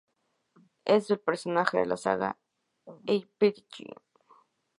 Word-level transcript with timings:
Es 0.83 1.11
un 1.11 1.19
personaje 1.19 1.77
de 1.77 1.85
la 1.85 1.95
"saga 1.95 2.39
Eyrbyggja". 3.05 3.93